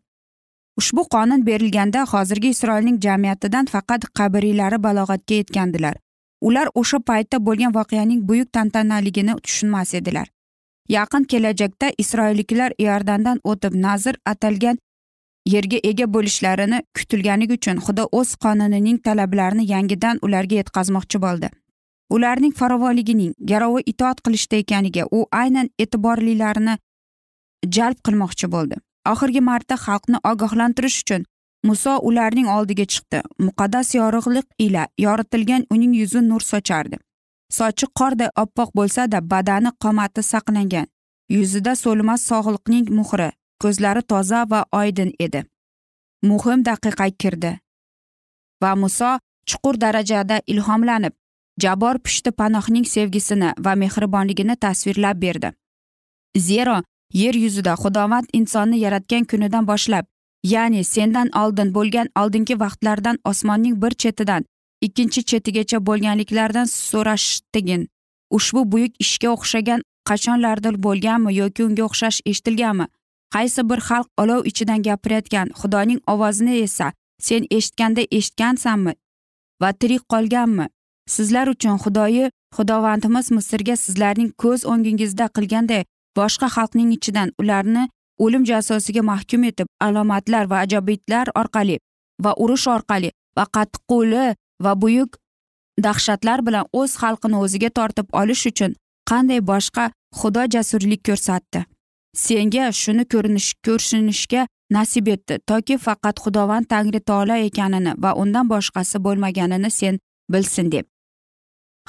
ushbu 0.77 1.03
qonun 1.15 1.45
berilganda 1.45 2.05
hozirgi 2.13 2.49
isroilning 2.55 2.97
jamiyatidan 3.05 3.65
faqat 3.73 4.05
qabriylari 4.19 4.83
balog'atga 4.83 5.35
yetgandilar. 5.41 5.95
Ular 6.41 6.67
o'sha 6.81 6.99
paytda 6.99 7.37
bo'lgan 7.45 7.75
voqeaning 7.75 8.27
buyuk 8.29 8.53
tantanaligini 8.53 9.35
tushunmas 9.43 9.93
edilar. 9.93 10.27
Yaqin 10.89 11.23
kelajakda 11.23 11.91
isroilliklar 11.97 12.71
iordandan 12.79 13.39
o'tib 13.43 13.73
nazir 13.85 14.15
atalgan 14.25 14.77
yerga 15.53 15.79
ega 15.91 16.05
bo'lishlarini 16.15 16.81
kutilganligi 16.97 17.53
uchun 17.59 17.77
xudo 17.85 18.09
o'z 18.19 18.35
qonunining 18.43 18.97
talablarini 19.07 19.65
yangidan 19.71 20.19
ularga 20.21 20.55
yetkazmoqchi 20.61 21.21
bo'ldi. 21.25 21.49
Ularning 22.09 22.53
farovonligining 22.59 23.33
garovi 23.51 23.81
itoat 23.91 24.21
qilishda 24.25 24.55
ekaniga 24.63 25.05
u 25.11 25.25
aynan 25.31 25.69
e'tiborlilarni 25.79 26.77
jalb 27.75 27.97
qilmoqchi 28.05 28.51
bo'ldi. 28.55 28.75
Oxirgi 29.11 29.41
marta 29.41 29.75
xalqni 29.85 30.17
ogohlantirish 30.31 30.99
uchun 31.03 31.25
muso 31.67 31.97
ularning 32.09 32.47
oldiga 32.57 32.85
chiqdi. 32.93 33.21
Muqaddas 33.47 33.95
yorug'lik 33.99 34.47
ila 34.65 34.87
yoritilgan 35.05 35.65
uning 35.73 35.93
yuzi 36.01 36.21
nur 36.29 36.41
sochardi. 36.51 36.97
Sochi 37.57 37.85
qorday 37.99 38.29
oppoq 38.43 38.69
bo'lsada 38.77 39.21
badani 39.31 39.71
qomati 39.83 40.21
saqlangan. 40.31 40.87
Yuzida 41.35 41.73
so'lmas 41.83 42.21
sog'liqning 42.29 42.89
muhri 42.97 43.29
ko'zlari 43.61 44.01
toza 44.11 44.39
va 44.51 44.65
oydin 44.81 45.11
edi. 45.25 45.41
Muhim 46.29 46.65
daqiqa 46.69 47.07
kirdi. 47.21 47.51
Va 48.61 48.71
muso 48.81 49.11
chuqur 49.49 49.75
darajada 49.83 50.37
ilhomlanib 50.47 51.13
jabor 51.61 51.99
pushti 51.99 52.31
panohning 52.31 52.85
sevgisini 52.85 53.53
va 53.65 53.75
mehribonligini 53.75 54.55
tasvirlab 54.55 55.21
berdi. 55.21 55.51
Zero 56.37 56.81
yer 57.13 57.35
yuzida 57.35 57.73
xudovand 57.83 58.27
insonni 58.33 58.79
yaratgan 58.79 59.23
kunidan 59.23 59.67
boshlab 59.67 60.05
ya'ni 60.43 60.83
sendan 60.83 61.29
oldin 61.41 61.73
bo'lgan 61.77 62.07
oldingi 62.21 62.59
vaqtlardan 62.59 63.17
osmonning 63.31 63.81
bir 63.81 63.91
chetidan 63.91 64.45
ikkinchi 64.81 65.23
chetigacha 65.29 65.79
bo'lganliklardan 65.87 66.65
so'rashtigin. 66.65 67.87
Ushbu 68.37 68.71
buyuk 68.71 68.93
ishga 68.99 69.29
o'xshagan 69.35 69.81
qachonlardir 70.09 70.75
bo'lganmi 70.85 71.33
yoki 71.41 71.63
unga 71.67 71.83
o'xshash 71.87 72.19
eshitilganmi? 72.29 72.85
Qaysi 73.35 73.69
bir 73.69 73.79
xalq 73.87 74.07
olov 74.23 74.45
ichidan 74.49 74.83
gapirayotgan 74.87 75.47
xudoning 75.59 76.01
ovozini 76.13 76.55
esa 76.67 76.87
sen 77.27 77.41
eshitganda 77.57 78.03
eshitgansanmi 78.17 78.93
va 79.61 79.69
tirik 79.79 80.03
qolganmi? 80.13 80.67
Sizlar 81.07 81.47
uchun 81.47 81.77
xudoyi 81.83 82.31
xudovandimiz 82.57 83.31
misrga 83.37 83.75
sizlarning 83.85 84.31
ko'z 84.43 84.65
o'ngingizda 84.71 85.25
qilganday 85.35 85.83
boshqa 86.19 86.47
xalqning 86.55 86.89
ichidan 86.97 87.29
ularni 87.41 87.83
o'lim 88.23 88.43
jazosiga 88.51 89.01
mahkum 89.11 89.43
etib 89.49 89.67
alomatlar 89.87 90.49
va 90.51 90.57
ajobitlar 90.65 91.27
orqali 91.41 91.77
va 92.23 92.31
urush 92.43 92.67
orqali 92.75 93.11
va 93.37 93.45
qattiqqo'li 93.55 94.25
va 94.65 94.73
buyuk 94.81 95.17
dahshatlar 95.85 96.45
bilan 96.47 96.65
o'z 96.79 96.91
xalqini 97.01 97.37
o'ziga 97.43 97.69
tortib 97.77 98.07
olish 98.21 98.45
uchun 98.51 98.75
qanday 99.11 99.39
boshqa 99.51 99.91
xudo 100.19 100.43
jasurlik 100.53 101.01
ko'rsatdi? 101.09 101.65
Senga 102.25 102.65
shuni 102.81 103.03
ko'rinish 103.13 103.49
ko'rinishga 103.65 104.47
nasib 104.77 105.07
etdi 105.15 105.39
toki 105.49 105.75
faqat 105.85 106.15
xudovand 106.23 106.65
tangri 106.73 106.99
taolo 107.09 107.35
ekanini 107.47 107.93
va 108.03 108.11
undan 108.21 108.49
boshqasi 108.53 109.03
bo'lmaganini 109.05 109.71
sen 109.79 109.99
bilsin 110.33 110.71
deb. 110.71 110.85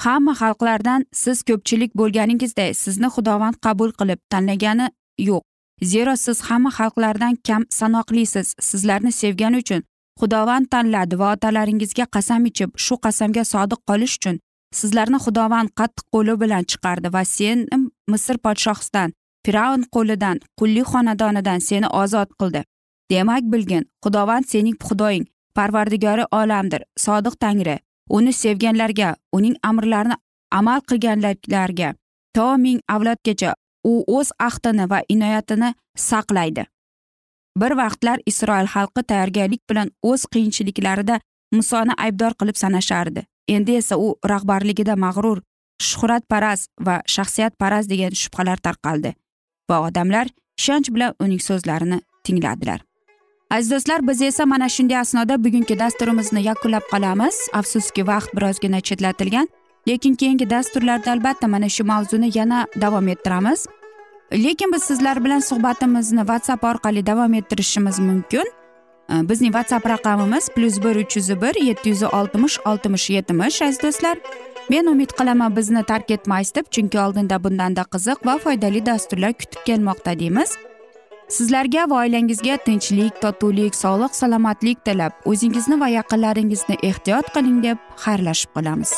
Hamma 0.05 0.33
xalqlardan 0.41 1.05
siz 1.13 1.43
ko'pchilik 1.49 1.91
bo'lganingizday 1.99 2.73
sizni 2.83 3.09
xudovand 3.15 3.57
qabul 3.65 3.91
qilib 3.99 4.19
tanlagani 4.31 4.87
yo'q. 5.29 5.43
Zero 5.91 6.15
siz 6.15 6.41
hamma 6.47 6.71
xalqlardan 6.79 7.33
kam 7.47 7.63
sanoqlisiz. 7.79 8.47
Sizlarni 8.69 9.11
sevgani 9.11 9.57
uchun 9.63 9.81
xudovand 10.19 10.67
tanladi 10.73 11.19
va 11.19 11.27
otalaringizga 11.35 12.05
qasam 12.15 12.45
ichib 12.49 12.69
shu 12.85 12.95
qasamga 13.05 13.43
sodiq 13.53 13.81
qolish 13.89 14.15
uchun 14.19 14.39
sizlarni 14.79 15.19
xudovand 15.25 15.69
qattiq 15.79 16.05
qo'li 16.13 16.33
bilan 16.41 16.63
chiqardi 16.71 17.13
va 17.15 17.23
sen 17.35 17.65
misr 18.11 18.37
podshohisidan 18.45 19.13
fir'avn 19.45 19.83
qo'lidan 19.95 20.37
qullik 20.59 20.87
xonadonidan 20.93 21.59
seni 21.69 21.87
ozod 22.01 22.29
qildi. 22.39 22.61
Demak 23.11 23.43
bilgin 23.53 23.83
xudovand 24.03 24.45
sening 24.51 24.77
xudoying 24.87 25.25
parvardigori 25.57 26.25
olamdir 26.39 26.81
sodiq 27.05 27.35
tangri. 27.43 27.77
Uni 28.09 28.33
sevganlarga 28.33 29.15
uning 29.37 29.55
amrlarini 29.63 30.17
amal 30.51 30.81
qilganlarga 30.89 31.93
to 32.35 32.47
ming 32.57 32.81
avlodgacha 32.95 33.53
u 33.83 33.93
o'z 34.17 34.31
ahdini 34.39 34.89
va 34.89 35.01
inoyatini 35.09 35.73
saqlaydi. 36.09 36.65
Bir 37.57 37.73
vaqtlar 37.81 38.19
isroil 38.31 38.67
xalqi 38.75 39.03
tayyorgarlik 39.11 39.61
bilan 39.69 39.91
o'z 40.03 40.25
qiyinchiliklarida 40.33 41.19
musoni 41.51 41.93
aybdor 41.97 42.33
qilib 42.39 42.57
sanashardi. 42.63 43.25
Endi 43.47 43.77
esa 43.81 43.97
u 43.97 44.07
rahbarligida 44.31 44.95
mag'rur 44.95 45.39
shuhratparast 45.89 46.69
va 46.87 46.99
shaxsiyatparast 47.15 47.89
degan 47.89 48.13
shubhalar 48.21 48.59
tarqaldi 48.67 49.13
va 49.69 49.77
odamlar 49.87 50.27
ishonch 50.59 50.89
bilan 50.95 51.15
uning 51.23 51.41
so'zlarini 51.49 52.01
tingladilar. 52.23 52.86
Aziz 53.49 53.71
do'stlar 53.71 54.07
biz 54.07 54.21
esa 54.21 54.45
mana 54.45 54.69
shunday 54.69 54.97
asnoda 54.97 55.43
bugungi 55.43 55.79
dasturimizni 55.79 56.43
yakunlab 56.43 56.85
qolamiz. 56.91 57.35
Afsuski 57.53 58.07
vaqt 58.07 58.35
birozgina 58.35 58.81
chetlatilgan 58.81 59.47
lekin 59.87 60.15
keyingi 60.15 60.49
dasturlarda 60.49 61.11
albatta 61.11 61.47
mana 61.47 61.69
shu 61.69 61.83
mavzuni 61.83 62.37
yana 62.37 62.67
davom 62.81 63.07
ettiramiz. 63.07 63.67
Lekin 64.33 64.73
biz 64.73 64.83
sizlar 64.83 65.23
bilan 65.25 65.39
suhbatimizni 65.39 66.19
whatsapp 66.19 66.63
orqali 66.63 67.05
davom 67.05 67.33
ettirishimiz 67.33 67.99
mumkin. 67.99 68.45
Bizning 69.09 69.53
whatsapp 69.53 69.85
raqamimiz 69.89 70.49
plyus 70.49 70.83
bir 70.83 70.95
uch 70.95 71.17
yuz 71.17 71.29
bir 71.41 71.55
yetti 71.61 71.89
yuz 71.89 72.03
oltmish 72.03 72.59
oltmish 72.65 73.09
yetmish 73.09 73.61
aziz 73.61 73.83
do'stlar. 73.83 74.17
Men 74.69 74.85
umid 74.85 75.09
qilaman 75.09 75.55
bizni 75.55 75.83
tark 75.83 76.11
etmaysiz 76.11 76.55
deb 76.55 76.65
chunki 76.71 76.99
oldinda 76.99 77.43
bundanda 77.43 77.81
qiziq 77.93 78.25
va 78.25 78.37
foydali 78.37 78.85
dasturlar 78.85 79.33
kutib 79.33 79.61
kelmoqda 79.65 80.19
deymiz. 80.19 80.57
Sizlarga 81.27 81.83
va 81.91 82.03
oilangizga 82.05 82.55
tinchlik 82.65 83.19
totuvlik 83.23 83.75
sog'lik 83.75 84.15
salomatlik 84.15 84.79
tilab 84.87 85.27
o'zingizni 85.31 85.79
va 85.81 85.89
yaqinlaringizni 85.91 86.77
ehtiyot 86.89 87.31
qiling 87.35 87.57
deb 87.65 87.81
xayrlashib 88.03 88.53
qolamiz. 88.55 88.93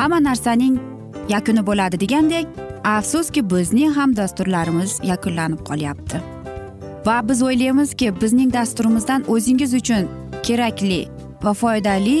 Hamma 0.00 0.24
narsaning 0.28 0.80
yakuni 1.28 1.66
bo'ladi 1.68 2.00
degandek 2.04 2.60
afsuski 2.96 3.44
bizning 3.54 3.92
ham 3.98 4.16
dasturlarimiz 4.16 5.00
yakunlanib 5.12 5.66
qolyapti. 5.68 6.24
Va 7.06 7.20
biz 7.28 7.42
o'ylaymizki 7.42 8.14
bizning 8.22 8.52
dasturimizdan 8.52 9.28
o'zingiz 9.34 9.74
uchun 9.80 10.08
kerakli 10.46 11.02
va 11.44 11.52
foydali 11.54 12.20